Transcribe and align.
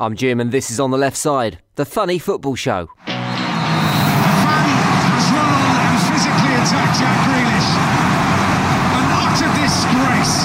I'm 0.00 0.16
Jim, 0.16 0.40
and 0.40 0.50
this 0.50 0.70
is 0.70 0.80
On 0.80 0.90
the 0.90 0.96
Left 0.96 1.14
Side, 1.14 1.58
the 1.74 1.84
funny 1.84 2.18
football 2.18 2.54
show. 2.54 2.88
Run 3.06 3.12
and 3.12 3.20
physically 6.08 6.56
Jack 6.72 6.96
Grealish. 7.28 7.70
An 8.96 9.04
utter 9.20 9.52
disgrace. 9.60 10.36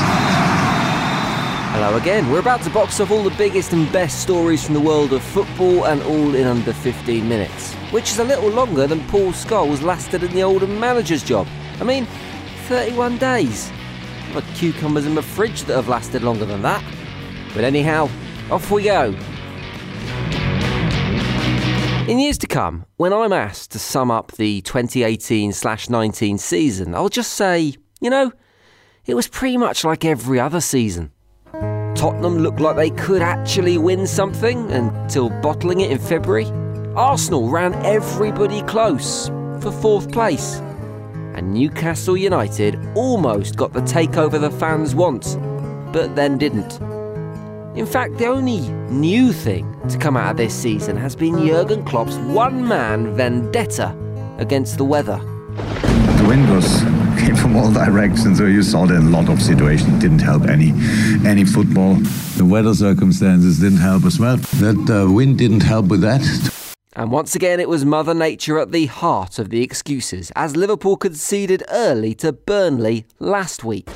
Hello 1.72 1.96
again. 1.96 2.30
We're 2.30 2.42
about 2.42 2.64
to 2.64 2.70
box 2.70 3.00
off 3.00 3.12
all 3.12 3.24
the 3.24 3.34
biggest 3.38 3.72
and 3.72 3.90
best 3.94 4.22
stories 4.22 4.66
from 4.66 4.74
the 4.74 4.82
world 4.82 5.14
of 5.14 5.24
football 5.24 5.86
and 5.86 6.04
all 6.04 6.36
in 6.36 6.46
under 6.48 6.74
15 6.74 7.26
minutes, 7.26 7.76
which 7.94 8.12
is 8.12 8.20
a 8.20 8.26
little 8.26 8.50
longer 8.50 8.88
than 8.88 9.08
Paul 9.08 9.32
Scholes 9.32 9.82
lasted 9.82 10.22
in 10.22 10.34
the 10.34 10.44
Oldham 10.44 10.78
manager's 10.78 11.24
job. 11.24 11.48
I 11.80 11.86
mean, 11.86 12.08
31 12.68 13.20
days. 13.20 13.72
I've 14.28 14.34
got 14.34 14.56
cucumbers 14.56 15.06
in 15.06 15.14
my 15.14 15.22
fridge 15.22 15.62
that 15.62 15.78
have 15.78 15.88
lasted 15.88 16.24
longer 16.24 16.44
than 16.44 16.62
that. 16.64 16.84
But 17.54 17.64
anyhow, 17.64 18.10
off 18.52 18.70
we 18.70 18.84
go. 18.84 19.16
In 22.08 22.20
years 22.20 22.38
to 22.38 22.48
come, 22.48 22.86
when 22.98 23.12
I'm 23.14 23.34
asked 23.34 23.72
to 23.72 23.80
sum 23.80 24.12
up 24.12 24.34
the 24.34 24.62
2018 24.62 25.52
19 25.90 26.38
season, 26.38 26.94
I'll 26.94 27.10
just 27.10 27.32
say, 27.32 27.74
you 28.00 28.12
know, 28.12 28.32
it 29.08 29.16
was 29.16 29.28
pretty 29.28 29.58
much 29.58 29.84
like 29.84 30.06
every 30.06 30.40
other 30.40 30.62
season. 30.62 31.12
Tottenham 31.96 32.38
looked 32.38 32.60
like 32.60 32.76
they 32.76 32.92
could 32.92 33.24
actually 33.24 33.80
win 33.80 34.06
something 34.06 34.72
until 34.72 35.32
bottling 35.42 35.80
it 35.80 35.90
in 35.90 35.98
February. 35.98 36.46
Arsenal 36.96 37.50
ran 37.50 37.74
everybody 37.84 38.62
close 38.64 39.30
for 39.60 39.72
fourth 39.72 40.12
place. 40.12 40.58
And 41.34 41.56
Newcastle 41.56 42.16
United 42.16 42.78
almost 42.94 43.56
got 43.56 43.74
the 43.74 43.82
takeover 43.82 44.40
the 44.40 44.52
fans 44.52 44.94
want, 44.94 45.40
but 45.92 46.16
then 46.16 46.38
didn't. 46.38 46.80
In 47.76 47.86
fact, 47.86 48.18
the 48.18 48.28
only 48.28 48.62
new 48.90 49.34
thing 49.34 49.66
to 49.90 49.98
come 49.98 50.16
out 50.16 50.32
of 50.32 50.38
this 50.38 50.54
season 50.54 50.96
has 50.96 51.14
been 51.14 51.46
Jurgen 51.46 51.84
Klopp's 51.84 52.16
one 52.16 52.66
man 52.66 53.14
vendetta 53.18 53.94
against 54.38 54.78
the 54.78 54.86
weather. 54.86 55.18
The 55.18 56.26
wind 56.26 56.50
was 56.50 56.66
came 57.20 57.36
from 57.36 57.58
all 57.58 57.74
directions, 57.74 58.38
so 58.38 58.46
you 58.46 58.64
saw 58.64 58.86
that 58.86 58.98
a 58.98 59.02
lot 59.02 59.28
of 59.28 59.42
situations 59.42 60.00
didn't 60.00 60.20
help 60.20 60.44
any 60.44 60.72
any 61.28 61.44
football. 61.44 61.96
The 62.38 62.46
weather 62.46 62.74
circumstances 62.74 63.60
didn't 63.60 63.80
help 63.80 64.06
as 64.06 64.20
well. 64.22 64.38
That 64.38 64.90
uh, 64.90 65.12
wind 65.12 65.38
didn't 65.38 65.64
help 65.64 65.88
with 65.88 66.00
that. 66.00 66.24
And 66.94 67.12
once 67.12 67.36
again, 67.36 67.60
it 67.60 67.68
was 67.68 67.84
Mother 67.84 68.14
Nature 68.14 68.58
at 68.58 68.72
the 68.72 68.86
heart 68.86 69.38
of 69.38 69.50
the 69.50 69.62
excuses, 69.62 70.32
as 70.34 70.56
Liverpool 70.56 70.96
conceded 70.96 71.62
early 71.70 72.16
to 72.16 72.32
Burnley 72.32 73.06
last 73.20 73.66
week. 73.66 73.90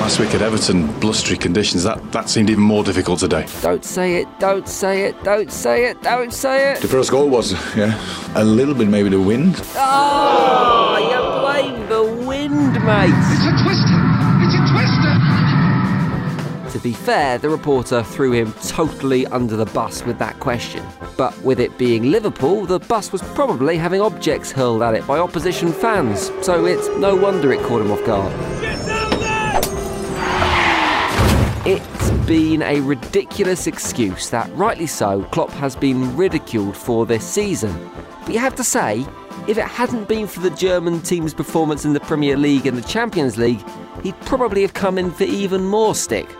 Last 0.00 0.18
week 0.18 0.34
at 0.34 0.40
Everton, 0.40 0.86
blustery 0.98 1.36
conditions, 1.36 1.84
that, 1.84 2.10
that 2.10 2.30
seemed 2.30 2.48
even 2.48 2.64
more 2.64 2.82
difficult 2.82 3.20
today. 3.20 3.46
Don't 3.60 3.84
say 3.84 4.16
it, 4.16 4.26
don't 4.40 4.66
say 4.66 5.02
it, 5.02 5.22
don't 5.22 5.52
say 5.52 5.84
it, 5.90 6.02
don't 6.02 6.32
say 6.32 6.72
it. 6.72 6.80
The 6.80 6.88
first 6.88 7.10
goal 7.10 7.28
was, 7.28 7.52
yeah, 7.76 8.00
a 8.34 8.42
little 8.42 8.74
bit 8.74 8.88
maybe 8.88 9.10
the 9.10 9.20
wind. 9.20 9.60
Oh, 9.76 10.96
you 10.98 11.20
blame 11.42 11.86
the 11.90 12.02
wind, 12.26 12.72
mate. 12.82 13.12
It's 13.12 13.44
a 13.44 13.52
twister. 13.62 14.00
It's 14.40 14.54
a 14.54 14.62
twister. 14.72 15.20
To 16.72 16.78
be 16.82 16.94
fair, 16.94 17.36
the 17.36 17.50
reporter 17.50 18.02
threw 18.02 18.32
him 18.32 18.54
totally 18.62 19.26
under 19.26 19.54
the 19.54 19.66
bus 19.66 20.02
with 20.04 20.18
that 20.18 20.40
question. 20.40 20.82
But 21.18 21.38
with 21.42 21.60
it 21.60 21.76
being 21.76 22.10
Liverpool, 22.10 22.64
the 22.64 22.78
bus 22.78 23.12
was 23.12 23.20
probably 23.34 23.76
having 23.76 24.00
objects 24.00 24.50
hurled 24.50 24.80
at 24.80 24.94
it 24.94 25.06
by 25.06 25.18
opposition 25.18 25.72
fans, 25.72 26.32
so 26.40 26.64
it's 26.64 26.88
no 26.96 27.14
wonder 27.14 27.52
it 27.52 27.60
caught 27.64 27.82
him 27.82 27.92
off 27.92 28.02
guard. 28.06 28.32
It's 31.66 32.10
been 32.26 32.62
a 32.62 32.80
ridiculous 32.80 33.66
excuse 33.66 34.30
that, 34.30 34.50
rightly 34.56 34.86
so, 34.86 35.24
Klopp 35.24 35.50
has 35.50 35.76
been 35.76 36.16
ridiculed 36.16 36.74
for 36.74 37.04
this 37.04 37.22
season. 37.22 37.90
But 38.24 38.32
you 38.32 38.40
have 38.40 38.54
to 38.54 38.64
say, 38.64 39.06
if 39.46 39.58
it 39.58 39.66
hadn't 39.66 40.08
been 40.08 40.26
for 40.26 40.40
the 40.40 40.48
German 40.48 41.02
team's 41.02 41.34
performance 41.34 41.84
in 41.84 41.92
the 41.92 42.00
Premier 42.00 42.38
League 42.38 42.66
and 42.66 42.78
the 42.78 42.88
Champions 42.88 43.36
League, 43.36 43.62
he'd 44.02 44.18
probably 44.22 44.62
have 44.62 44.72
come 44.72 44.96
in 44.96 45.10
for 45.10 45.24
even 45.24 45.62
more 45.62 45.94
stick. 45.94 46.34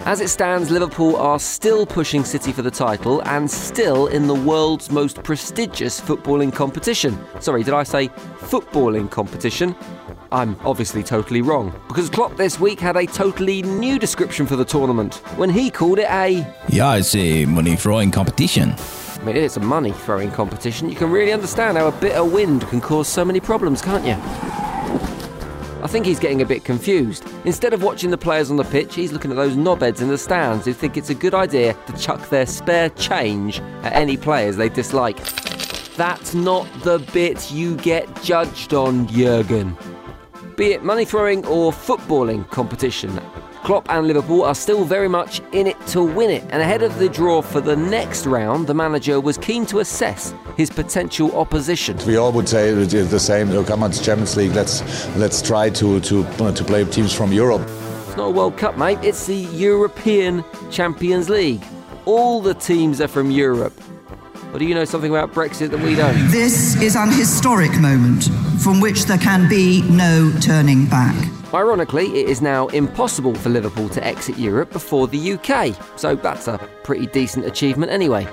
As 0.00 0.20
it 0.20 0.28
stands, 0.28 0.68
Liverpool 0.68 1.14
are 1.14 1.38
still 1.38 1.86
pushing 1.86 2.24
City 2.24 2.50
for 2.50 2.62
the 2.62 2.70
title 2.70 3.22
and 3.22 3.48
still 3.48 4.08
in 4.08 4.26
the 4.26 4.34
world's 4.34 4.90
most 4.90 5.22
prestigious 5.22 6.00
footballing 6.00 6.52
competition. 6.52 7.16
Sorry, 7.38 7.62
did 7.62 7.74
I 7.74 7.84
say 7.84 8.08
footballing 8.08 9.12
competition? 9.12 9.76
I'm 10.32 10.56
obviously 10.64 11.02
totally 11.02 11.42
wrong, 11.42 11.72
because 11.88 12.10
Klopp 12.10 12.36
this 12.36 12.58
week 12.58 12.80
had 12.80 12.96
a 12.96 13.06
totally 13.06 13.62
new 13.62 13.98
description 13.98 14.46
for 14.46 14.56
the 14.56 14.64
tournament 14.64 15.16
when 15.36 15.50
he 15.50 15.70
called 15.70 15.98
it 15.98 16.08
a. 16.10 16.46
Yeah, 16.68 16.96
it's 16.96 17.14
a 17.14 17.44
money 17.44 17.76
throwing 17.76 18.10
competition. 18.10 18.74
I 19.20 19.24
mean, 19.24 19.36
it's 19.36 19.56
a 19.56 19.60
money 19.60 19.92
throwing 19.92 20.30
competition. 20.30 20.88
You 20.88 20.96
can 20.96 21.10
really 21.10 21.32
understand 21.32 21.76
how 21.78 21.86
a 21.86 21.92
bit 21.92 22.16
of 22.16 22.32
wind 22.32 22.66
can 22.68 22.80
cause 22.80 23.08
so 23.08 23.24
many 23.24 23.40
problems, 23.40 23.80
can't 23.80 24.04
you? 24.04 24.16
I 25.82 25.88
think 25.88 26.04
he's 26.04 26.18
getting 26.18 26.42
a 26.42 26.46
bit 26.46 26.64
confused. 26.64 27.24
Instead 27.44 27.72
of 27.72 27.82
watching 27.82 28.10
the 28.10 28.18
players 28.18 28.50
on 28.50 28.56
the 28.56 28.64
pitch, 28.64 28.96
he's 28.96 29.12
looking 29.12 29.30
at 29.30 29.36
those 29.36 29.54
knobheads 29.54 30.00
in 30.00 30.08
the 30.08 30.18
stands 30.18 30.64
who 30.64 30.72
think 30.72 30.96
it's 30.96 31.10
a 31.10 31.14
good 31.14 31.34
idea 31.34 31.74
to 31.86 31.92
chuck 31.92 32.28
their 32.28 32.46
spare 32.46 32.90
change 32.90 33.60
at 33.84 33.92
any 33.92 34.16
players 34.16 34.56
they 34.56 34.68
dislike. 34.68 35.18
That's 35.94 36.34
not 36.34 36.66
the 36.82 36.98
bit 37.14 37.50
you 37.50 37.76
get 37.76 38.22
judged 38.22 38.74
on, 38.74 39.06
Jurgen. 39.06 39.76
Be 40.56 40.72
it 40.72 40.82
money 40.82 41.04
throwing 41.04 41.44
or 41.44 41.70
footballing 41.70 42.48
competition, 42.48 43.20
Klopp 43.62 43.90
and 43.90 44.06
Liverpool 44.06 44.42
are 44.42 44.54
still 44.54 44.86
very 44.86 45.06
much 45.06 45.42
in 45.52 45.66
it 45.66 45.76
to 45.88 46.02
win 46.02 46.30
it. 46.30 46.44
And 46.44 46.62
ahead 46.62 46.82
of 46.82 46.98
the 46.98 47.10
draw 47.10 47.42
for 47.42 47.60
the 47.60 47.76
next 47.76 48.24
round, 48.24 48.66
the 48.66 48.72
manager 48.72 49.20
was 49.20 49.36
keen 49.36 49.66
to 49.66 49.80
assess 49.80 50.34
his 50.56 50.70
potential 50.70 51.36
opposition. 51.36 51.98
We 52.06 52.16
all 52.16 52.32
would 52.32 52.48
say 52.48 52.70
it 52.70 52.94
is 52.94 53.10
the 53.10 53.20
same. 53.20 53.50
Oh, 53.50 53.64
come 53.64 53.82
on, 53.82 53.90
it's 53.90 54.02
Champions 54.02 54.34
League. 54.38 54.52
Let's 54.52 54.80
let's 55.16 55.42
try 55.42 55.68
to 55.68 56.00
to 56.00 56.24
to 56.24 56.64
play 56.64 56.84
teams 56.84 57.12
from 57.12 57.32
Europe. 57.32 57.60
It's 58.06 58.16
not 58.16 58.28
a 58.28 58.30
World 58.30 58.56
Cup, 58.56 58.78
mate. 58.78 58.98
It's 59.02 59.26
the 59.26 59.36
European 59.36 60.42
Champions 60.70 61.28
League. 61.28 61.62
All 62.06 62.40
the 62.40 62.54
teams 62.54 63.02
are 63.02 63.08
from 63.08 63.30
Europe. 63.30 63.74
Or 64.54 64.58
do 64.58 64.64
you 64.64 64.74
know 64.74 64.86
something 64.86 65.10
about 65.10 65.34
Brexit 65.34 65.68
that 65.70 65.80
we 65.80 65.96
don't? 65.96 66.30
This 66.30 66.80
is 66.80 66.96
an 66.96 67.10
historic 67.10 67.78
moment 67.78 68.30
from 68.66 68.80
which 68.80 69.04
there 69.04 69.16
can 69.18 69.48
be 69.48 69.80
no 69.82 70.32
turning 70.40 70.86
back. 70.86 71.14
Ironically, 71.54 72.06
it 72.18 72.28
is 72.28 72.42
now 72.42 72.66
impossible 72.66 73.32
for 73.32 73.48
Liverpool 73.48 73.88
to 73.90 74.04
exit 74.04 74.36
Europe 74.36 74.72
before 74.72 75.06
the 75.06 75.34
UK, 75.34 75.72
so 75.96 76.16
that's 76.16 76.48
a 76.48 76.58
pretty 76.82 77.06
decent 77.06 77.46
achievement 77.46 77.92
anyway. 77.92 78.26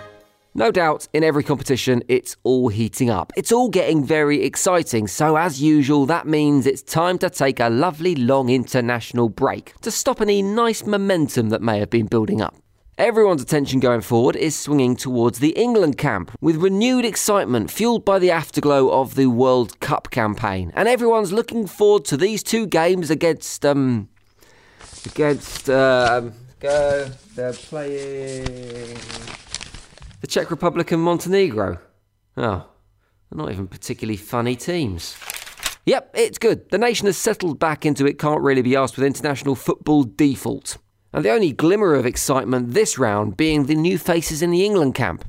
No 0.56 0.72
doubt, 0.72 1.08
in 1.14 1.24
every 1.24 1.44
competition, 1.44 2.02
it's 2.08 2.36
all 2.42 2.70
heating 2.70 3.12
up. 3.12 3.32
It's 3.36 3.52
all 3.52 3.70
getting 3.70 4.04
very 4.04 4.42
exciting, 4.42 5.06
so 5.06 5.36
as 5.36 5.62
usual, 5.62 6.08
that 6.08 6.26
means 6.26 6.66
it's 6.66 6.82
time 6.82 7.20
to 7.20 7.30
take 7.30 7.60
a 7.60 7.70
lovely 7.70 8.16
long 8.16 8.50
international 8.50 9.30
break 9.30 9.80
to 9.82 9.92
stop 9.92 10.20
any 10.20 10.42
nice 10.42 10.84
momentum 10.84 11.50
that 11.50 11.62
may 11.62 11.78
have 11.78 11.92
been 11.92 12.08
building 12.08 12.42
up. 12.42 12.56
Everyone's 12.98 13.42
attention 13.42 13.80
going 13.80 14.02
forward 14.02 14.36
is 14.36 14.56
swinging 14.56 14.96
towards 14.96 15.40
the 15.40 15.50
England 15.50 15.98
camp 15.98 16.30
with 16.40 16.58
renewed 16.58 17.06
excitement 17.06 17.72
fueled 17.72 18.06
by 18.06 18.20
the 18.20 18.30
afterglow 18.30 18.92
of 18.92 19.16
the 19.16 19.26
World 19.26 19.80
Cup 19.80 20.12
campaign. 20.12 20.72
And 20.76 20.88
everyone's 20.88 21.34
looking 21.34 21.66
forward 21.66 22.06
to 22.06 22.18
these 22.18 22.44
two 22.44 22.68
games 22.68 23.10
against 23.10 23.66
um 23.66 24.10
against 25.08 25.72
uh, 25.72 26.22
go 26.60 27.10
they're 27.34 27.54
playing 27.54 28.96
the 30.22 30.28
Czech 30.28 30.52
Republic 30.52 30.92
and 30.92 31.02
Montenegro. 31.02 31.80
Oh, 32.38 32.68
they're 33.32 33.38
not 33.38 33.52
even 33.52 33.68
particularly 33.68 34.18
funny 34.18 34.56
teams. 34.56 35.18
Yep, 35.88 36.12
it's 36.14 36.38
good. 36.38 36.70
The 36.70 36.78
nation 36.78 37.08
has 37.08 37.18
settled 37.18 37.58
back 37.58 37.88
into 37.88 38.06
it 38.06 38.20
can't 38.20 38.42
really 38.42 38.62
be 38.62 38.76
asked 38.76 38.96
with 38.98 39.06
international 39.06 39.56
football 39.56 40.04
default 40.04 40.78
and 41.14 41.24
the 41.24 41.32
only 41.32 41.52
glimmer 41.52 41.94
of 41.94 42.06
excitement 42.06 42.74
this 42.74 42.98
round 42.98 43.38
being 43.38 43.66
the 43.66 43.76
new 43.76 43.98
faces 43.98 44.42
in 44.42 44.52
the 44.52 44.66
England 44.66 44.96
camp. 44.96 45.24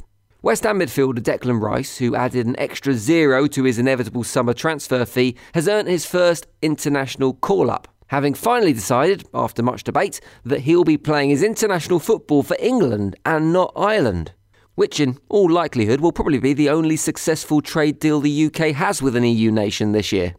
West 0.44 0.64
Ham 0.64 0.78
midfielder 0.78 1.20
Declan 1.20 1.60
Rice, 1.60 1.96
who 1.98 2.14
added 2.14 2.46
an 2.46 2.58
extra 2.58 2.92
zero 2.94 3.46
to 3.46 3.64
his 3.64 3.78
inevitable 3.78 4.24
summer 4.24 4.52
transfer 4.52 5.06
fee, 5.06 5.36
has 5.54 5.68
earned 5.68 5.88
his 5.88 6.04
first 6.04 6.46
international 6.60 7.32
call 7.32 7.70
up, 7.70 7.88
having 8.08 8.34
finally 8.34 8.74
decided, 8.74 9.26
after 9.32 9.62
much 9.62 9.84
debate, 9.84 10.20
that 10.44 10.60
he'll 10.60 10.84
be 10.84 10.98
playing 10.98 11.30
his 11.30 11.42
international 11.42 11.98
football 11.98 12.42
for 12.42 12.58
England 12.60 13.16
and 13.24 13.54
not 13.54 13.72
Ireland. 13.74 14.32
Which, 14.74 15.00
in 15.00 15.18
all 15.30 15.50
likelihood, 15.50 16.00
will 16.00 16.12
probably 16.12 16.40
be 16.40 16.52
the 16.52 16.68
only 16.68 16.96
successful 16.96 17.62
trade 17.62 17.98
deal 17.98 18.20
the 18.20 18.46
UK 18.46 18.74
has 18.74 19.00
with 19.00 19.16
an 19.16 19.24
EU 19.24 19.50
nation 19.50 19.92
this 19.92 20.12
year. 20.12 20.34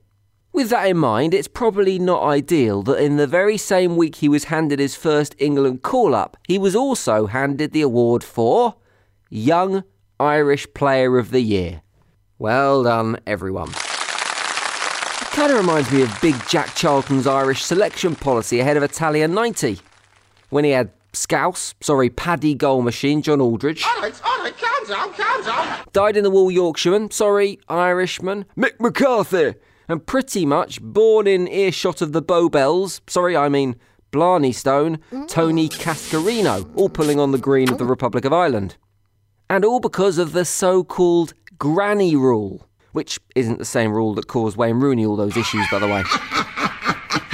With 0.56 0.69
that 0.69 0.88
in 0.88 0.98
mind, 0.98 1.34
it's 1.34 1.50
probably 1.50 2.00
not 2.00 2.24
ideal 2.24 2.81
that 2.84 3.04
in 3.04 3.18
the 3.18 3.28
very 3.28 3.57
same 3.57 3.98
week 3.98 4.16
he 4.16 4.30
was 4.30 4.46
handed 4.46 4.80
his 4.80 4.96
first 4.96 5.36
England 5.38 5.81
call 5.81 6.16
up, 6.16 6.38
he 6.48 6.57
was 6.57 6.78
also 6.78 7.28
handed 7.28 7.74
the 7.74 7.81
award 7.81 8.24
for 8.24 8.75
Young 9.30 9.84
Irish 10.18 10.66
Player 10.74 11.18
of 11.18 11.31
the 11.31 11.42
Year. 11.42 11.81
Well 12.40 12.84
done, 12.84 13.18
everyone. 13.28 13.68
It 13.68 13.75
kind 15.34 15.52
of 15.52 15.57
reminds 15.57 15.92
me 15.92 16.04
of 16.04 16.22
Big 16.22 16.36
Jack 16.48 16.74
Charlton's 16.74 17.28
Irish 17.28 17.62
selection 17.62 18.16
policy 18.16 18.62
ahead 18.62 18.78
of 18.78 18.84
Italia 18.84 19.28
90, 19.28 19.80
when 20.52 20.63
he 20.63 20.72
had 20.72 20.90
Scouse, 21.12 21.75
sorry, 21.81 22.10
Paddy 22.10 22.56
Goal 22.56 22.81
Machine, 22.81 23.22
John 23.22 23.42
Aldridge. 23.42 23.84
All 23.84 24.02
right, 24.02 24.22
all 24.24 24.40
right, 24.40 24.57
calm 24.57 24.88
down, 24.88 25.13
calm 25.16 25.44
down. 25.44 25.80
Dyed 25.92 26.16
in 26.16 26.24
the 26.24 26.31
Wool 26.31 26.50
Yorkshireman, 26.50 27.12
sorry, 27.12 27.60
Irishman, 27.68 28.46
Mick 28.57 28.80
McCarthy. 28.80 29.56
And 29.87 30.05
pretty 30.05 30.45
much 30.45 30.81
born 30.81 31.27
in 31.27 31.47
earshot 31.47 32.01
of 32.01 32.11
the 32.11 32.21
Bowbells, 32.21 33.01
sorry, 33.07 33.37
I 33.37 33.49
mean 33.49 33.75
Blarney 34.11 34.51
Stone, 34.51 34.99
Tony 35.27 35.69
Cascarino, 35.69 36.69
all 36.75 36.89
pulling 36.89 37.19
on 37.19 37.31
the 37.31 37.37
green 37.37 37.69
of 37.69 37.77
the 37.77 37.85
Republic 37.85 38.25
of 38.25 38.33
Ireland. 38.33 38.77
And 39.49 39.63
all 39.63 39.79
because 39.79 40.17
of 40.17 40.31
the 40.31 40.45
so 40.45 40.83
called 40.83 41.33
granny 41.59 42.15
rule, 42.15 42.67
which 42.93 43.19
isn't 43.35 43.59
the 43.59 43.65
same 43.65 43.91
rule 43.91 44.15
that 44.15 44.27
caused 44.27 44.57
Wayne 44.57 44.79
Rooney 44.79 45.05
all 45.05 45.15
those 45.15 45.37
issues, 45.37 45.67
by 45.69 45.79
the 45.79 45.87
way. 45.87 46.03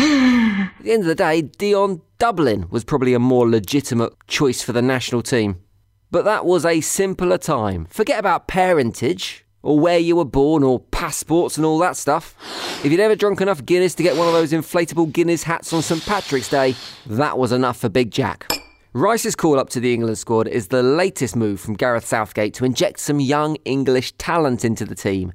At 0.03 0.83
the 0.83 0.93
end 0.93 1.03
of 1.03 1.07
the 1.07 1.15
day, 1.15 1.43
Dion 1.43 2.01
Dublin 2.17 2.67
was 2.69 2.83
probably 2.83 3.13
a 3.13 3.19
more 3.19 3.47
legitimate 3.47 4.13
choice 4.27 4.61
for 4.61 4.73
the 4.73 4.81
national 4.81 5.21
team. 5.21 5.61
But 6.09 6.25
that 6.25 6.45
was 6.45 6.65
a 6.65 6.81
simpler 6.81 7.37
time. 7.37 7.85
Forget 7.85 8.19
about 8.19 8.47
parentage, 8.47 9.45
or 9.63 9.79
where 9.79 9.99
you 9.99 10.15
were 10.15 10.25
born, 10.25 10.63
or 10.63 10.79
passports 10.79 11.57
and 11.57 11.65
all 11.65 11.79
that 11.79 11.95
stuff. 11.97 12.35
If 12.83 12.91
you'd 12.91 12.99
ever 12.99 13.15
drunk 13.15 13.41
enough 13.41 13.65
Guinness 13.65 13.95
to 13.95 14.03
get 14.03 14.15
one 14.15 14.27
of 14.27 14.33
those 14.33 14.51
inflatable 14.51 15.11
Guinness 15.11 15.43
hats 15.43 15.71
on 15.73 15.81
St 15.81 16.03
Patrick's 16.05 16.49
Day, 16.49 16.75
that 17.05 17.37
was 17.37 17.51
enough 17.51 17.77
for 17.77 17.89
Big 17.89 18.11
Jack. 18.11 18.51
Rice's 18.93 19.35
call 19.35 19.57
up 19.57 19.69
to 19.69 19.79
the 19.79 19.93
England 19.93 20.17
squad 20.17 20.47
is 20.49 20.67
the 20.67 20.83
latest 20.83 21.35
move 21.35 21.61
from 21.61 21.75
Gareth 21.75 22.05
Southgate 22.05 22.53
to 22.55 22.65
inject 22.65 22.99
some 22.99 23.21
young 23.21 23.55
English 23.63 24.11
talent 24.13 24.65
into 24.65 24.83
the 24.83 24.95
team. 24.95 25.31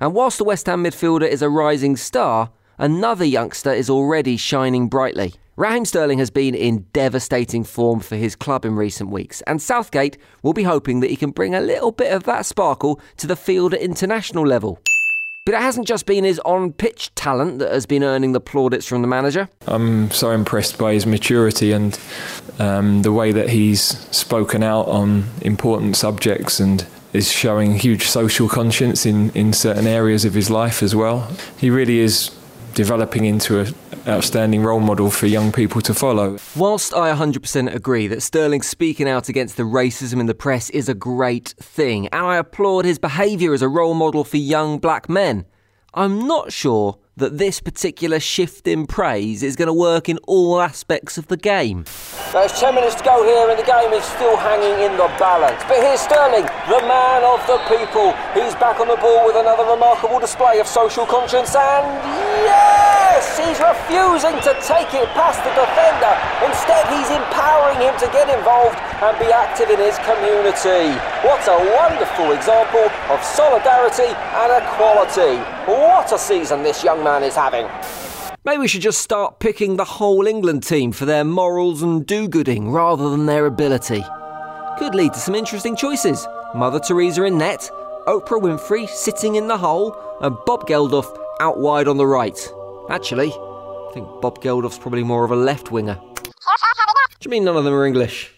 And 0.00 0.12
whilst 0.12 0.38
the 0.38 0.44
West 0.44 0.66
Ham 0.66 0.82
midfielder 0.82 1.28
is 1.28 1.40
a 1.40 1.48
rising 1.48 1.96
star, 1.96 2.50
another 2.78 3.24
youngster 3.24 3.72
is 3.72 3.88
already 3.88 4.36
shining 4.36 4.88
brightly. 4.88 5.34
Raheem 5.58 5.86
Sterling 5.86 6.18
has 6.18 6.28
been 6.28 6.54
in 6.54 6.84
devastating 6.92 7.64
form 7.64 8.00
for 8.00 8.16
his 8.16 8.36
club 8.36 8.66
in 8.66 8.76
recent 8.76 9.08
weeks, 9.08 9.40
and 9.46 9.62
Southgate 9.62 10.18
will 10.42 10.52
be 10.52 10.64
hoping 10.64 11.00
that 11.00 11.08
he 11.08 11.16
can 11.16 11.30
bring 11.30 11.54
a 11.54 11.62
little 11.62 11.92
bit 11.92 12.12
of 12.12 12.24
that 12.24 12.44
sparkle 12.44 13.00
to 13.16 13.26
the 13.26 13.36
field 13.36 13.72
at 13.72 13.80
international 13.80 14.46
level. 14.46 14.78
But 15.46 15.54
it 15.54 15.62
hasn't 15.62 15.86
just 15.86 16.04
been 16.04 16.24
his 16.24 16.38
on 16.40 16.74
pitch 16.74 17.14
talent 17.14 17.60
that 17.60 17.72
has 17.72 17.86
been 17.86 18.04
earning 18.04 18.32
the 18.32 18.40
plaudits 18.40 18.86
from 18.86 19.00
the 19.00 19.08
manager. 19.08 19.48
I'm 19.66 20.10
so 20.10 20.30
impressed 20.30 20.76
by 20.76 20.92
his 20.92 21.06
maturity 21.06 21.72
and 21.72 21.98
um, 22.58 23.00
the 23.00 23.12
way 23.12 23.32
that 23.32 23.48
he's 23.48 23.80
spoken 24.14 24.62
out 24.62 24.88
on 24.88 25.24
important 25.40 25.96
subjects 25.96 26.60
and 26.60 26.86
is 27.14 27.32
showing 27.32 27.78
huge 27.78 28.02
social 28.02 28.46
conscience 28.46 29.06
in, 29.06 29.30
in 29.30 29.54
certain 29.54 29.86
areas 29.86 30.26
of 30.26 30.34
his 30.34 30.50
life 30.50 30.82
as 30.82 30.94
well. 30.94 31.30
He 31.56 31.70
really 31.70 32.00
is 32.00 32.35
developing 32.76 33.24
into 33.24 33.60
an 33.60 33.74
outstanding 34.06 34.62
role 34.62 34.80
model 34.80 35.10
for 35.10 35.26
young 35.26 35.50
people 35.50 35.80
to 35.80 35.94
follow. 35.94 36.36
Whilst 36.54 36.92
I 36.92 37.10
100% 37.12 37.74
agree 37.74 38.06
that 38.06 38.22
Sterling 38.22 38.60
speaking 38.60 39.08
out 39.08 39.30
against 39.30 39.56
the 39.56 39.62
racism 39.62 40.20
in 40.20 40.26
the 40.26 40.34
press 40.34 40.68
is 40.70 40.86
a 40.88 40.94
great 40.94 41.54
thing, 41.58 42.06
and 42.08 42.26
I 42.26 42.36
applaud 42.36 42.84
his 42.84 42.98
behaviour 42.98 43.54
as 43.54 43.62
a 43.62 43.68
role 43.68 43.94
model 43.94 44.24
for 44.24 44.36
young 44.36 44.78
black 44.78 45.08
men, 45.08 45.46
I'm 45.94 46.28
not 46.28 46.52
sure 46.52 46.98
that 47.16 47.38
this 47.38 47.60
particular 47.60 48.20
shift 48.20 48.68
in 48.68 48.86
praise 48.86 49.42
is 49.42 49.56
going 49.56 49.66
to 49.66 49.72
work 49.72 50.08
in 50.08 50.18
all 50.26 50.60
aspects 50.60 51.16
of 51.16 51.28
the 51.28 51.36
game. 51.36 51.84
There's 52.32 52.52
10 52.60 52.74
minutes 52.74 52.96
to 52.96 53.04
go 53.04 53.24
here, 53.24 53.48
and 53.48 53.58
the 53.58 53.64
game 53.64 53.92
is 53.92 54.04
still 54.04 54.36
hanging 54.36 54.84
in 54.84 54.92
the 54.92 55.08
balance. 55.18 55.62
But 55.64 55.78
here's 55.80 56.00
Sterling, 56.00 56.44
the 56.68 56.80
man 56.86 57.24
of 57.24 57.40
the 57.46 57.56
people. 57.68 58.12
He's 58.34 58.54
back 58.56 58.80
on 58.80 58.88
the 58.88 58.96
ball 58.96 59.26
with 59.26 59.36
another 59.36 59.64
remarkable 59.64 60.20
display 60.20 60.60
of 60.60 60.66
social 60.66 61.06
conscience, 61.06 61.54
and 61.54 62.95
yes, 63.16 63.38
he's 63.40 63.60
refusing 63.60 64.36
to 64.44 64.52
take 64.60 64.92
it 64.92 65.08
past 65.16 65.40
the 65.40 65.52
defender. 65.56 66.12
Instead, 66.44 66.84
he's 66.92 67.08
empowering 67.08 67.80
him 67.80 67.96
to 67.96 68.06
get 68.12 68.28
involved 68.28 68.76
and 69.00 69.16
be 69.18 69.32
active 69.32 69.70
in 69.70 69.80
his 69.80 69.96
community. 70.04 70.92
What 71.24 71.40
a 71.48 71.56
wonderful 71.80 72.32
example 72.32 72.84
of 73.08 73.22
solidarity 73.24 74.12
and 74.12 74.52
equality. 74.60 75.40
What 75.64 76.12
a 76.12 76.18
season 76.18 76.62
this 76.62 76.84
young 76.84 77.02
man 77.02 77.22
is 77.22 77.34
having. 77.34 77.66
Maybe 78.44 78.58
we 78.58 78.68
should 78.68 78.82
just 78.82 79.00
start 79.00 79.40
picking 79.40 79.76
the 79.76 79.84
whole 79.84 80.26
England 80.26 80.62
team 80.62 80.92
for 80.92 81.06
their 81.06 81.24
morals 81.24 81.82
and 81.82 82.06
do 82.06 82.28
gooding 82.28 82.70
rather 82.70 83.08
than 83.10 83.26
their 83.26 83.46
ability. 83.46 84.04
Could 84.78 84.94
lead 84.94 85.14
to 85.14 85.18
some 85.18 85.34
interesting 85.34 85.74
choices. 85.74 86.26
Mother 86.54 86.78
Teresa 86.78 87.24
in 87.24 87.38
net, 87.38 87.70
Oprah 88.06 88.40
Winfrey 88.40 88.88
sitting 88.88 89.34
in 89.36 89.48
the 89.48 89.56
hole, 89.56 89.96
and 90.20 90.36
Bob 90.44 90.68
Geldof 90.68 91.06
out 91.40 91.58
wide 91.58 91.88
on 91.88 91.96
the 91.96 92.06
right. 92.06 92.38
Actually, 92.88 93.32
I 93.32 93.90
think 93.94 94.06
Bob 94.20 94.40
Geldof's 94.40 94.78
probably 94.78 95.02
more 95.02 95.24
of 95.24 95.30
a 95.30 95.36
left 95.36 95.72
winger. 95.72 95.98
Do 96.18 97.24
you 97.24 97.30
mean 97.30 97.44
none 97.44 97.56
of 97.56 97.64
them 97.64 97.74
are 97.74 97.84
English? 97.84 98.32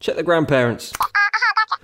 Check 0.00 0.16
the 0.16 0.22
grandparents. 0.22 0.92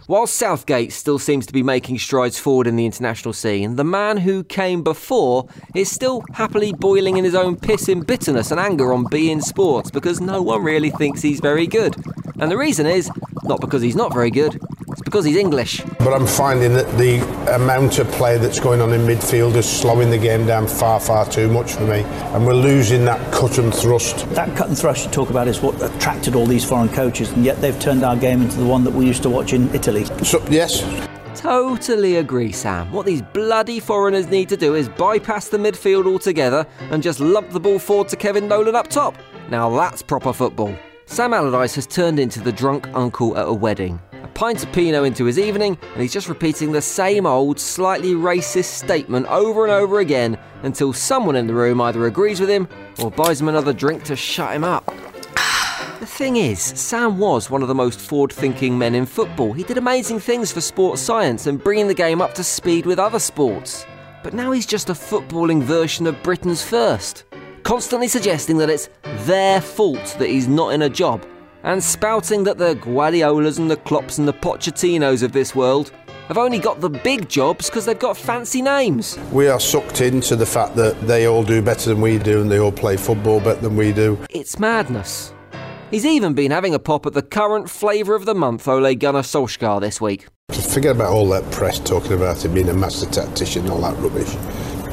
While 0.07 0.27
Southgate 0.27 0.93
still 0.93 1.19
seems 1.19 1.47
to 1.47 1.53
be 1.53 1.63
making 1.63 1.99
strides 1.99 2.39
forward 2.39 2.67
in 2.67 2.77
the 2.77 2.85
international 2.85 3.33
scene, 3.33 3.77
the 3.77 3.85
man 3.85 4.19
who 4.19 4.43
came 4.43 4.83
before 4.83 5.49
is 5.75 5.91
still 5.91 6.23
happily 6.35 6.73
boiling 6.73 7.17
in 7.17 7.25
his 7.25 7.35
own 7.35 7.57
piss 7.57 7.89
in 7.89 8.01
bitterness 8.03 8.51
and 8.51 8.61
anger 8.61 8.93
on 8.93 9.05
beIN 9.05 9.41
Sports 9.41 9.91
because 9.91 10.21
no 10.21 10.43
one 10.43 10.63
really 10.63 10.91
thinks 10.91 11.23
he's 11.23 11.41
very 11.41 11.67
good. 11.67 11.95
And 12.41 12.51
the 12.51 12.59
reason 12.59 12.87
is 12.87 13.11
not 13.45 13.61
because 13.61 13.83
he's 13.83 13.97
not 13.97 14.13
very 14.13 14.31
good, 14.31 14.61
because 15.11 15.25
he's 15.25 15.37
English. 15.37 15.83
But 15.99 16.13
I'm 16.13 16.27
finding 16.27 16.73
that 16.75 16.87
the 16.97 17.19
amount 17.57 17.99
of 17.99 18.09
play 18.13 18.39
that's 18.39 18.61
going 18.61 18.81
on 18.81 18.93
in 18.93 19.01
midfield 19.01 19.57
is 19.57 19.69
slowing 19.69 20.09
the 20.09 20.19
game 20.19 20.47
down 20.47 20.69
far, 20.69 21.01
far 21.01 21.29
too 21.29 21.49
much 21.49 21.73
for 21.73 21.83
me. 21.83 22.03
And 22.33 22.47
we're 22.47 22.55
losing 22.55 23.05
that 23.07 23.33
cut 23.33 23.59
and 23.59 23.75
thrust. 23.75 24.29
That 24.31 24.57
cut 24.57 24.69
and 24.69 24.79
thrust 24.79 25.05
you 25.05 25.11
talk 25.11 25.29
about 25.31 25.49
is 25.49 25.61
what 25.61 25.83
attracted 25.83 26.37
all 26.37 26.47
these 26.47 26.65
foreign 26.65 26.89
coaches, 26.91 27.33
and 27.33 27.45
yet 27.45 27.61
they've 27.61 27.79
turned 27.81 28.05
our 28.05 28.15
game 28.15 28.41
into 28.41 28.57
the 28.57 28.65
one 28.65 28.85
that 28.85 28.93
we 28.93 29.05
used 29.05 29.25
to 29.25 29.31
watch 29.31 29.53
in 29.53 29.69
Italy. 29.75 30.05
So, 30.23 30.41
yes. 30.49 30.85
Totally 31.35 32.17
agree, 32.17 32.53
Sam. 32.53 32.93
What 32.93 33.05
these 33.05 33.23
bloody 33.23 33.81
foreigners 33.81 34.29
need 34.29 34.49
to 34.51 34.57
do 34.57 34.77
is 34.77 34.89
bypass 34.89 35.49
the 35.49 35.59
midfield 35.59 36.07
altogether 36.07 36.65
and 36.93 37.03
just 37.03 37.19
lump 37.19 37.51
the 37.51 37.61
ball 37.61 37.81
forward 37.81 38.09
to 38.11 38.17
Kevin 38.17 38.47
Nolan 38.47 38.77
up 38.77 38.87
top. 38.87 39.17
Now 39.49 39.75
that's 39.75 40.03
proper 40.03 40.33
football. 40.33 40.73
Sam 41.07 41.35
Allardyce 41.35 41.75
has 41.75 41.87
turned 41.89 42.21
into 42.21 42.41
the 42.41 42.53
drunk 42.53 42.87
uncle 42.95 43.37
at 43.37 43.49
a 43.49 43.53
wedding. 43.53 44.01
A 44.41 44.43
pint 44.43 44.65
of 44.65 44.73
Pinot 44.73 45.05
into 45.05 45.27
his 45.27 45.39
evening, 45.39 45.77
and 45.93 46.01
he's 46.01 46.15
just 46.15 46.31
repeating 46.31 46.73
the 46.73 46.81
same 46.81 47.27
old, 47.27 47.61
slightly 47.61 48.15
racist 48.15 48.71
statement 48.73 49.27
over 49.27 49.67
and 49.67 49.71
over 49.71 49.99
again 49.99 50.39
until 50.63 50.95
someone 50.95 51.37
in 51.37 51.47
the 51.47 51.53
room 51.53 51.79
either 51.79 52.07
agrees 52.07 52.41
with 52.41 52.49
him 52.49 52.67
or 53.03 53.11
buys 53.11 53.39
him 53.39 53.51
another 53.51 53.75
drink 53.75 54.03
to 54.05 54.17
shut 54.17 54.55
him 54.55 54.65
up. 54.65 54.87
The 56.01 56.07
thing 56.07 56.37
is, 56.37 56.59
Sam 56.59 57.19
was 57.19 57.51
one 57.51 57.61
of 57.61 57.69
the 57.69 57.75
most 57.75 58.01
forward 58.01 58.33
thinking 58.33 58.79
men 58.79 58.95
in 58.95 59.05
football. 59.05 59.53
He 59.53 59.63
did 59.63 59.77
amazing 59.77 60.21
things 60.21 60.51
for 60.51 60.63
sports 60.63 61.03
science 61.03 61.47
and 61.47 61.63
bringing 61.63 61.87
the 61.87 61.93
game 61.93 62.23
up 62.23 62.33
to 62.37 62.43
speed 62.43 62.87
with 62.87 62.99
other 62.99 63.19
sports. 63.19 63.85
But 64.23 64.33
now 64.33 64.53
he's 64.53 64.65
just 64.65 64.89
a 64.89 64.95
footballing 64.95 65.63
version 65.63 66.07
of 66.07 66.23
Britain's 66.23 66.63
first, 66.63 67.25
constantly 67.63 68.09
suggesting 68.09 68.57
that 68.57 68.71
it's 68.71 68.89
their 69.27 69.61
fault 69.61 70.17
that 70.19 70.31
he's 70.31 70.49
not 70.49 70.73
in 70.73 70.81
a 70.81 70.89
job, 70.89 71.27
and 71.63 71.83
spouting 71.83 72.45
that 72.45 72.59
the 72.59 72.75
Guardiolas 72.75 73.59
and 73.59 73.71
the 73.71 73.77
Klopps 73.77 74.19
and 74.19 74.27
the 74.27 74.33
Pochettinos 74.33 75.23
of 75.23 75.33
this 75.33 75.55
world 75.55 75.93
have 76.29 76.39
only 76.39 76.59
got 76.59 76.81
the 76.81 76.89
big 76.89 77.29
jobs 77.29 77.69
because 77.69 77.85
they've 77.87 77.99
got 77.99 78.17
fancy 78.17 78.63
names. 78.63 79.19
We 79.33 79.49
are 79.49 79.59
sucked 79.59 80.01
into 80.01 80.37
the 80.37 80.47
fact 80.47 80.77
that 80.77 81.01
they 81.03 81.27
all 81.27 81.43
do 81.43 81.61
better 81.61 81.91
than 81.91 82.01
we 82.01 82.19
do 82.19 82.41
and 82.41 82.51
they 82.51 82.59
all 82.59 82.71
play 82.71 82.97
football 82.97 83.41
better 83.41 83.61
than 83.61 83.77
we 83.77 83.93
do. 83.93 84.19
It's 84.31 84.59
madness. 84.59 85.35
He's 85.91 86.07
even 86.07 86.35
been 86.35 86.53
having 86.53 86.73
a 86.73 86.79
pop 86.79 87.05
at 87.07 87.15
the 87.15 87.23
current 87.23 87.69
flavour 87.69 88.15
of 88.15 88.25
the 88.25 88.35
month, 88.35 88.69
Ole 88.69 88.95
Gunnar 88.95 89.23
Solskjaer, 89.23 89.81
this 89.81 90.01
week. 90.01 90.29
Forget 90.53 90.95
about 90.95 91.11
all 91.11 91.29
that 91.31 91.51
press 91.51 91.81
talking 91.81 92.13
about 92.13 92.45
him 92.45 92.55
being 92.55 92.69
a 92.69 92.75
master 92.75 93.07
tactician 93.07 93.63
and 93.63 93.73
all 93.73 93.81
that 93.81 93.97
rubbish. 94.01 94.37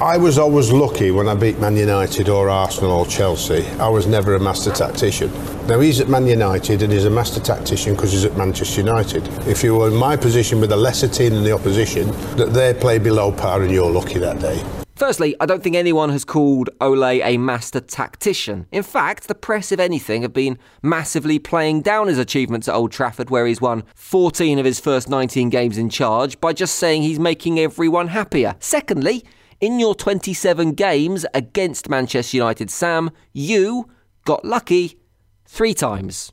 I 0.01 0.15
was 0.15 0.37
always 0.37 0.71
lucky 0.71 1.09
when 1.09 1.27
I 1.27 1.33
beat 1.33 1.57
Man 1.57 1.75
United 1.75 2.29
or 2.29 2.51
Arsenal 2.51 2.91
or 2.91 3.07
Chelsea. 3.07 3.65
I 3.79 3.89
was 3.89 4.05
never 4.05 4.35
a 4.35 4.39
master 4.39 4.71
tactician. 4.71 5.31
Now 5.65 5.79
he's 5.79 5.99
at 5.99 6.07
Man 6.07 6.27
United 6.27 6.83
and 6.83 6.93
he's 6.93 7.05
a 7.05 7.09
master 7.09 7.39
tactician 7.39 7.95
because 7.95 8.11
he's 8.11 8.23
at 8.23 8.37
Manchester 8.37 8.81
United. 8.81 9.27
If 9.47 9.63
you 9.63 9.75
were 9.75 9.87
in 9.87 9.95
my 9.95 10.15
position 10.15 10.61
with 10.61 10.71
a 10.71 10.75
lesser 10.75 11.07
team 11.07 11.33
than 11.33 11.43
the 11.43 11.51
opposition, 11.51 12.11
that 12.37 12.53
they 12.53 12.75
play 12.75 12.99
below 12.99 13.31
par 13.31 13.63
and 13.63 13.71
you're 13.71 13.89
lucky 13.89 14.19
that 14.19 14.39
day. 14.39 14.63
Firstly, 14.95 15.35
I 15.39 15.47
don't 15.47 15.63
think 15.63 15.75
anyone 15.75 16.09
has 16.11 16.25
called 16.25 16.69
Ole 16.79 17.03
a 17.03 17.37
master 17.37 17.79
tactician. 17.79 18.67
In 18.71 18.83
fact, 18.83 19.27
the 19.27 19.35
press, 19.35 19.71
if 19.71 19.79
anything, 19.79 20.21
have 20.21 20.33
been 20.33 20.59
massively 20.83 21.39
playing 21.39 21.81
down 21.81 22.07
his 22.07 22.19
achievements 22.19 22.67
at 22.67 22.75
Old 22.75 22.91
Trafford, 22.91 23.31
where 23.31 23.47
he's 23.47 23.61
won 23.61 23.83
14 23.95 24.59
of 24.59 24.65
his 24.65 24.79
first 24.79 25.09
19 25.09 25.49
games 25.49 25.77
in 25.77 25.89
charge, 25.89 26.39
by 26.39 26.53
just 26.53 26.75
saying 26.75 27.01
he's 27.01 27.19
making 27.19 27.59
everyone 27.59 28.09
happier. 28.09 28.55
Secondly, 28.59 29.23
in 29.59 29.79
your 29.79 29.95
27 29.95 30.73
games 30.73 31.25
against 31.33 31.89
Manchester 31.89 32.37
United, 32.37 32.69
Sam, 32.69 33.11
you 33.33 33.89
got 34.25 34.45
lucky 34.45 34.99
three 35.45 35.73
times. 35.73 36.31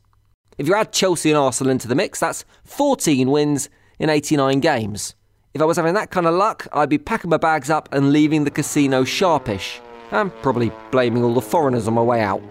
If 0.59 0.69
you 0.69 0.75
add 0.75 0.93
Chelsea 0.93 1.31
and 1.31 1.39
Arsenal 1.39 1.71
into 1.71 1.89
the 1.89 1.95
mix, 1.95 2.21
that's 2.21 2.45
14 2.65 3.31
wins 3.31 3.69
in 3.99 4.11
89 4.11 4.61
games. 4.61 5.15
If 5.53 5.63
I 5.63 5.65
was 5.65 5.77
having 5.77 5.95
that 5.95 6.11
kind 6.11 6.27
of 6.27 6.35
luck, 6.35 6.67
I'd 6.73 6.89
be 6.89 6.99
packing 6.99 7.31
my 7.31 7.37
bags 7.37 7.71
up 7.71 7.89
and 7.93 8.13
leaving 8.13 8.45
the 8.45 8.51
casino 8.51 9.05
sharpish, 9.05 9.81
and 10.11 10.33
probably 10.43 10.73
blaming 10.91 11.25
all 11.25 11.35
the 11.35 11.41
foreigners 11.41 11.89
on 11.89 11.95
my 11.95 12.03
way 12.03 12.21
out. 12.21 12.43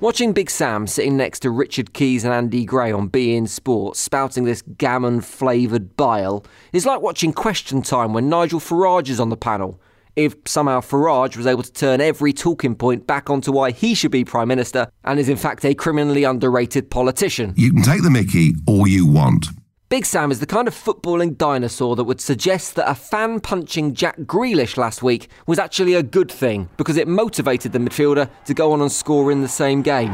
Watching 0.00 0.32
Big 0.32 0.50
Sam 0.50 0.86
sitting 0.86 1.16
next 1.16 1.40
to 1.40 1.50
Richard 1.50 1.94
Keys 1.94 2.24
and 2.24 2.34
Andy 2.34 2.64
Gray 2.64 2.92
on 2.92 3.08
beIN 3.08 3.48
Sports 3.48 4.00
spouting 4.00 4.44
this 4.44 4.62
gammon 4.76 5.20
flavoured 5.20 5.96
bile 5.96 6.44
is 6.72 6.84
like 6.84 7.00
watching 7.00 7.32
Question 7.32 7.80
Time 7.80 8.12
when 8.12 8.28
Nigel 8.28 8.60
Farage 8.60 9.08
is 9.08 9.18
on 9.18 9.30
the 9.30 9.36
panel. 9.36 9.80
If 10.16 10.36
somehow 10.46 10.80
Farage 10.80 11.36
was 11.36 11.46
able 11.46 11.64
to 11.64 11.72
turn 11.72 12.00
every 12.00 12.32
talking 12.32 12.76
point 12.76 13.06
back 13.06 13.30
onto 13.30 13.50
why 13.50 13.72
he 13.72 13.94
should 13.94 14.12
be 14.12 14.24
Prime 14.24 14.48
Minister 14.48 14.88
and 15.04 15.18
is 15.18 15.28
in 15.28 15.36
fact 15.36 15.64
a 15.64 15.74
criminally 15.74 16.24
underrated 16.24 16.90
politician. 16.90 17.52
You 17.56 17.72
can 17.72 17.82
take 17.82 18.02
the 18.02 18.10
mickey 18.10 18.54
all 18.66 18.86
you 18.86 19.06
want. 19.06 19.46
Big 19.88 20.06
Sam 20.06 20.30
is 20.30 20.40
the 20.40 20.46
kind 20.46 20.66
of 20.66 20.74
footballing 20.74 21.36
dinosaur 21.36 21.94
that 21.96 22.04
would 22.04 22.20
suggest 22.20 22.74
that 22.74 22.88
a 22.88 22.94
fan 22.94 23.38
punching 23.38 23.94
Jack 23.94 24.18
Grealish 24.20 24.76
last 24.76 25.02
week 25.02 25.28
was 25.46 25.58
actually 25.58 25.94
a 25.94 26.02
good 26.02 26.30
thing 26.30 26.68
because 26.76 26.96
it 26.96 27.06
motivated 27.06 27.72
the 27.72 27.78
midfielder 27.78 28.28
to 28.46 28.54
go 28.54 28.72
on 28.72 28.80
and 28.80 28.90
score 28.90 29.30
in 29.30 29.42
the 29.42 29.48
same 29.48 29.82
game. 29.82 30.12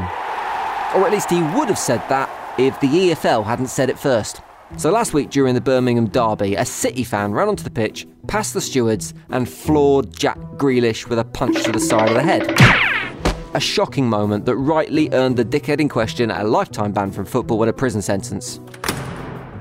Or 0.93 1.05
at 1.05 1.11
least 1.11 1.29
he 1.29 1.41
would 1.41 1.69
have 1.69 1.79
said 1.79 2.03
that 2.09 2.29
if 2.59 2.79
the 2.79 2.87
EFL 2.87 3.45
hadn't 3.45 3.67
said 3.67 3.89
it 3.89 3.97
first. 3.97 4.41
So 4.77 4.91
last 4.91 5.13
week 5.13 5.29
during 5.29 5.53
the 5.53 5.61
Birmingham 5.61 6.07
derby, 6.07 6.55
a 6.55 6.65
City 6.65 7.03
fan 7.03 7.33
ran 7.33 7.47
onto 7.47 7.63
the 7.63 7.69
pitch, 7.69 8.07
past 8.27 8.53
the 8.53 8.61
stewards, 8.61 9.13
and 9.29 9.47
floored 9.47 10.15
Jack 10.17 10.39
Grealish 10.57 11.07
with 11.07 11.19
a 11.19 11.23
punch 11.23 11.63
to 11.63 11.71
the 11.71 11.79
side 11.79 12.09
of 12.09 12.15
the 12.15 12.23
head. 12.23 12.49
A 13.53 13.59
shocking 13.59 14.09
moment 14.09 14.45
that 14.45 14.55
rightly 14.55 15.09
earned 15.11 15.37
the 15.37 15.45
dickhead 15.45 15.79
in 15.79 15.89
question 15.89 16.31
a 16.31 16.43
lifetime 16.43 16.93
ban 16.93 17.11
from 17.11 17.25
football 17.25 17.61
and 17.61 17.69
a 17.69 17.73
prison 17.73 18.01
sentence 18.01 18.59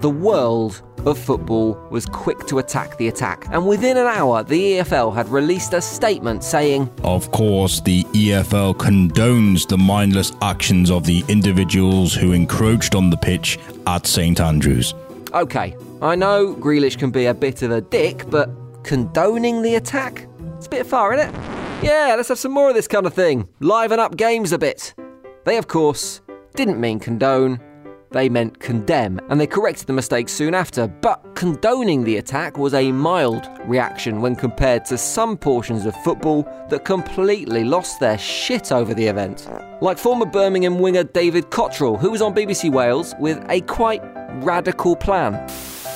the 0.00 0.10
world 0.10 0.82
of 1.04 1.18
football 1.18 1.74
was 1.90 2.06
quick 2.06 2.46
to 2.46 2.58
attack 2.58 2.96
the 2.96 3.08
attack, 3.08 3.46
and 3.52 3.66
within 3.66 3.96
an 3.96 4.06
hour, 4.06 4.42
the 4.42 4.78
EFL 4.78 5.14
had 5.14 5.28
released 5.28 5.74
a 5.74 5.80
statement 5.80 6.42
saying, 6.42 6.90
Of 7.04 7.30
course, 7.32 7.80
the 7.80 8.04
EFL 8.04 8.74
condones 8.74 9.66
the 9.68 9.78
mindless 9.78 10.32
actions 10.42 10.90
of 10.90 11.04
the 11.04 11.24
individuals 11.28 12.14
who 12.14 12.32
encroached 12.32 12.94
on 12.94 13.10
the 13.10 13.16
pitch 13.16 13.58
at 13.86 14.06
St 14.06 14.40
Andrews. 14.40 14.94
Okay, 15.32 15.76
I 16.02 16.16
know 16.16 16.54
Grealish 16.54 16.98
can 16.98 17.10
be 17.10 17.26
a 17.26 17.34
bit 17.34 17.62
of 17.62 17.70
a 17.70 17.80
dick, 17.80 18.24
but 18.30 18.50
condoning 18.82 19.62
the 19.62 19.74
attack? 19.74 20.26
It's 20.56 20.66
a 20.66 20.70
bit 20.70 20.86
far, 20.86 21.14
isn't 21.14 21.28
it? 21.28 21.34
Yeah, 21.82 22.14
let's 22.16 22.28
have 22.28 22.38
some 22.38 22.52
more 22.52 22.68
of 22.68 22.74
this 22.74 22.88
kind 22.88 23.06
of 23.06 23.14
thing. 23.14 23.48
Liven 23.60 24.00
up 24.00 24.16
games 24.16 24.52
a 24.52 24.58
bit. 24.58 24.94
They, 25.44 25.56
of 25.56 25.68
course, 25.68 26.20
didn't 26.54 26.80
mean 26.80 26.98
condone, 26.98 27.60
they 28.10 28.28
meant 28.28 28.58
condemn, 28.60 29.20
and 29.28 29.40
they 29.40 29.46
corrected 29.46 29.86
the 29.86 29.92
mistake 29.92 30.28
soon 30.28 30.54
after. 30.54 30.86
But 30.86 31.34
condoning 31.34 32.04
the 32.04 32.16
attack 32.16 32.58
was 32.58 32.74
a 32.74 32.92
mild 32.92 33.48
reaction 33.64 34.20
when 34.20 34.36
compared 34.36 34.84
to 34.86 34.98
some 34.98 35.36
portions 35.36 35.86
of 35.86 35.94
football 36.02 36.42
that 36.70 36.84
completely 36.84 37.64
lost 37.64 38.00
their 38.00 38.18
shit 38.18 38.72
over 38.72 38.94
the 38.94 39.06
event. 39.06 39.48
Like 39.80 39.98
former 39.98 40.26
Birmingham 40.26 40.78
winger 40.78 41.04
David 41.04 41.50
Cotterill, 41.50 41.98
who 41.98 42.10
was 42.10 42.22
on 42.22 42.34
BBC 42.34 42.70
Wales 42.70 43.14
with 43.18 43.44
a 43.48 43.60
quite 43.62 44.02
radical 44.42 44.96
plan. 44.96 45.34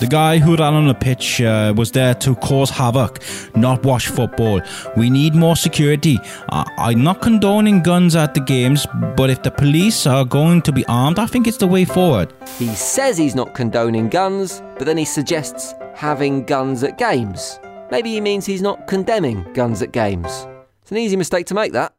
The 0.00 0.06
guy 0.08 0.38
who 0.38 0.56
ran 0.56 0.74
on 0.74 0.86
the 0.88 0.94
pitch 0.94 1.40
uh, 1.40 1.72
was 1.76 1.92
there 1.92 2.14
to 2.16 2.34
cause 2.36 2.68
havoc, 2.68 3.20
not 3.54 3.82
watch 3.84 4.08
football. 4.08 4.60
We 4.96 5.08
need 5.08 5.34
more 5.34 5.56
security. 5.56 6.18
I- 6.50 6.68
I'm 6.78 7.02
not 7.02 7.22
condoning 7.22 7.82
guns 7.82 8.14
at 8.16 8.34
the 8.34 8.40
games, 8.40 8.86
but 9.16 9.30
if 9.30 9.42
the 9.42 9.50
police 9.50 10.06
are 10.06 10.24
going 10.24 10.62
to 10.62 10.72
be 10.72 10.84
armed, 10.86 11.18
I 11.18 11.26
think 11.26 11.46
it's 11.46 11.56
the 11.58 11.66
way 11.68 11.84
forward. 11.84 12.32
He 12.58 12.68
says 12.74 13.16
he's 13.16 13.34
not 13.34 13.54
condoning 13.54 14.08
guns, 14.08 14.62
but 14.76 14.84
then 14.84 14.96
he 14.98 15.04
suggests 15.04 15.74
having 15.94 16.44
guns 16.44 16.82
at 16.82 16.98
games. 16.98 17.58
Maybe 17.90 18.10
he 18.10 18.20
means 18.20 18.44
he's 18.46 18.62
not 18.62 18.86
condemning 18.88 19.46
guns 19.54 19.80
at 19.80 19.92
games. 19.92 20.46
It's 20.82 20.90
an 20.90 20.98
easy 20.98 21.16
mistake 21.16 21.46
to 21.46 21.54
make, 21.54 21.72
that. 21.72 21.94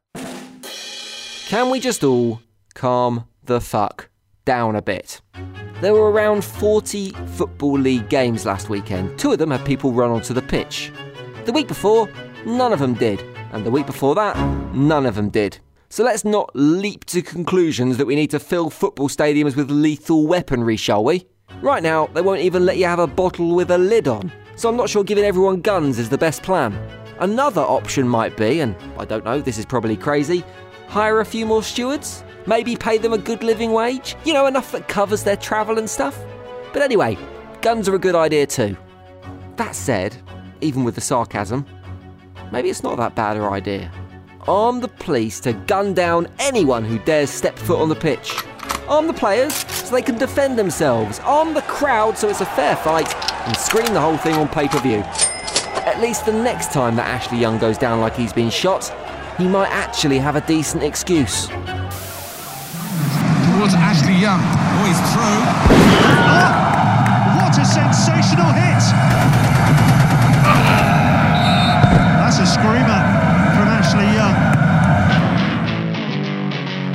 Can 1.47 1.69
we 1.69 1.79
just 1.79 2.03
all 2.03 2.41
calm 2.73 3.25
the 3.43 3.61
fuck 3.61 4.09
down 4.43 4.75
a 4.75 4.81
bit? 4.81 5.21
There 5.81 5.93
were 5.93 6.09
around 6.09 6.45
40 6.45 7.11
Football 7.35 7.77
League 7.79 8.07
games 8.07 8.45
last 8.45 8.69
weekend. 8.69 9.19
Two 9.19 9.33
of 9.33 9.39
them 9.39 9.51
had 9.51 9.65
people 9.65 9.91
run 9.91 10.09
onto 10.09 10.33
the 10.33 10.41
pitch. 10.41 10.89
The 11.43 11.51
week 11.51 11.67
before, 11.67 12.09
none 12.45 12.71
of 12.71 12.79
them 12.79 12.93
did. 12.93 13.21
And 13.51 13.65
the 13.65 13.71
week 13.71 13.85
before 13.85 14.15
that, 14.15 14.37
none 14.73 15.05
of 15.05 15.15
them 15.15 15.29
did. 15.29 15.59
So 15.89 16.05
let's 16.05 16.23
not 16.23 16.49
leap 16.53 17.03
to 17.05 17.21
conclusions 17.21 17.97
that 17.97 18.07
we 18.07 18.15
need 18.15 18.31
to 18.31 18.39
fill 18.39 18.69
football 18.69 19.09
stadiums 19.09 19.57
with 19.57 19.69
lethal 19.69 20.25
weaponry, 20.25 20.77
shall 20.77 21.03
we? 21.03 21.27
Right 21.61 21.83
now, 21.83 22.07
they 22.07 22.21
won't 22.21 22.41
even 22.41 22.65
let 22.65 22.77
you 22.77 22.85
have 22.85 22.99
a 22.99 23.07
bottle 23.07 23.53
with 23.53 23.69
a 23.69 23.77
lid 23.77 24.07
on. 24.07 24.31
So 24.55 24.69
I'm 24.69 24.77
not 24.77 24.89
sure 24.89 25.03
giving 25.03 25.25
everyone 25.25 25.59
guns 25.59 25.99
is 25.99 26.07
the 26.07 26.17
best 26.17 26.41
plan. 26.41 26.73
Another 27.19 27.61
option 27.61 28.07
might 28.07 28.37
be, 28.37 28.61
and 28.61 28.77
I 28.97 29.03
don't 29.03 29.25
know, 29.25 29.41
this 29.41 29.57
is 29.57 29.65
probably 29.65 29.97
crazy, 29.97 30.43
hire 30.87 31.19
a 31.19 31.25
few 31.25 31.45
more 31.45 31.63
stewards? 31.63 32.23
Maybe 32.47 32.75
pay 32.75 32.97
them 32.97 33.13
a 33.13 33.17
good 33.17 33.43
living 33.43 33.71
wage? 33.71 34.15
You 34.23 34.33
know, 34.33 34.45
enough 34.45 34.71
that 34.71 34.87
covers 34.87 35.23
their 35.23 35.37
travel 35.37 35.77
and 35.77 35.89
stuff? 35.89 36.19
But 36.73 36.81
anyway, 36.81 37.17
guns 37.61 37.89
are 37.89 37.95
a 37.95 37.99
good 37.99 38.15
idea 38.15 38.45
too. 38.45 38.77
That 39.55 39.75
said, 39.75 40.15
even 40.61 40.83
with 40.83 40.95
the 40.95 41.01
sarcasm, 41.01 41.65
maybe 42.51 42.69
it's 42.69 42.83
not 42.83 42.97
that 42.97 43.15
bad 43.15 43.37
an 43.37 43.43
idea. 43.43 43.91
Arm 44.47 44.79
the 44.79 44.87
police 44.87 45.39
to 45.41 45.53
gun 45.53 45.93
down 45.93 46.27
anyone 46.37 46.83
who 46.83 46.99
dares 46.99 47.31
step 47.31 47.57
foot 47.57 47.79
on 47.79 47.89
the 47.89 47.95
pitch. 47.95 48.35
Arm 48.87 49.07
the 49.07 49.13
players 49.13 49.55
so 49.55 49.95
they 49.95 50.01
can 50.03 50.17
defend 50.17 50.59
themselves. 50.59 51.19
Arm 51.21 51.55
the 51.55 51.63
crowd 51.63 52.17
so 52.17 52.29
it's 52.29 52.41
a 52.41 52.45
fair 52.45 52.75
fight. 52.75 53.15
And 53.47 53.57
screen 53.57 53.93
the 53.93 54.01
whole 54.01 54.17
thing 54.17 54.35
on 54.35 54.47
pay 54.47 54.67
per 54.67 54.79
view. 54.79 55.03
At 55.85 55.99
least 55.99 56.25
the 56.25 56.33
next 56.33 56.71
time 56.71 56.95
that 56.97 57.07
Ashley 57.07 57.39
Young 57.39 57.57
goes 57.57 57.77
down 57.77 58.01
like 58.01 58.15
he's 58.15 58.33
been 58.33 58.49
shot, 58.49 58.91
he 59.37 59.47
might 59.47 59.69
actually 59.69 60.17
have 60.19 60.35
a 60.35 60.41
decent 60.41 60.83
excuse 60.83 61.47
towards 63.55 63.73
Ashley 63.73 64.15
Young. 64.15 64.39
Oh, 64.43 64.85
he's 64.85 64.99
through. 65.11 65.41
What 67.39 67.57
a 67.57 67.65
sensational 67.65 68.51
hit! 68.51 68.83
That's 72.19 72.39
a 72.39 72.45
screamer 72.45 73.01
from 73.55 73.67
Ashley 73.71 74.07
Young. 74.13 74.64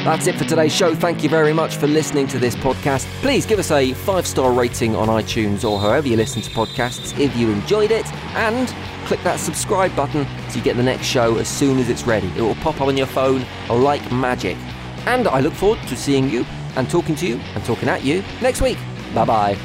That's 0.05 0.27
it 0.27 0.37
for 0.37 0.45
today's 0.45 0.75
show. 0.75 0.95
Thank 0.95 1.23
you 1.23 1.29
very 1.29 1.53
much 1.53 1.77
for 1.77 1.87
listening 1.87 2.27
to 2.29 2.39
this 2.39 2.57
podcast. 2.57 3.05
Please 3.21 3.45
give 3.45 3.59
us 3.59 3.71
a 3.71 3.93
five 3.93 4.27
star 4.27 4.51
rating 4.51 4.97
on 4.97 5.09
iTunes 5.09 5.63
or 5.63 5.79
however 5.79 6.09
you 6.09 6.17
listen 6.17 6.41
to 6.41 6.51
podcasts 6.51 7.19
if 7.19 7.37
you 7.37 7.51
enjoyed 7.51 7.91
it. 7.91 8.11
And 8.35 8.69
click 9.05 9.23
that 9.25 9.39
subscribe 9.39 9.95
button 9.95 10.27
so 10.49 10.57
you 10.57 10.65
get 10.65 10.79
the 10.79 10.83
next 10.83 11.05
show 11.05 11.37
as 11.37 11.49
soon 11.49 11.79
as 11.79 11.91
it's 11.91 12.05
ready. 12.05 12.29
It 12.29 12.41
will 12.41 12.55
pop 12.57 12.81
up 12.81 12.89
on 12.89 12.97
your 12.97 13.07
phone 13.07 13.45
like 13.69 14.11
magic. 14.11 14.57
And 15.05 15.29
I 15.29 15.41
look 15.41 15.53
forward 15.53 15.83
to 15.89 15.97
seeing 15.97 16.31
you 16.31 16.47
and 16.77 16.89
talking 16.89 17.15
to 17.17 17.27
you 17.27 17.37
and 17.55 17.63
talking 17.67 17.91
at 17.91 18.03
you 18.03 18.25
next 18.41 18.63
week. 18.63 18.79
Bye 19.15 19.27
bye. 19.27 19.59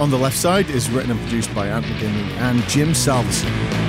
On 0.00 0.10
the 0.10 0.18
Left 0.18 0.36
Side 0.36 0.68
is 0.68 0.90
written 0.90 1.12
and 1.12 1.20
produced 1.20 1.54
by 1.54 1.68
Ant 1.68 1.86
McGinley 1.86 2.30
and 2.40 2.62
Jim 2.68 2.92
Salverson. 2.92 3.85